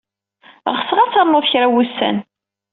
[0.77, 2.17] Ɣseɣ ad ternud kra n wussan.